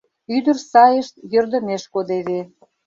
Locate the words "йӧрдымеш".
1.33-1.83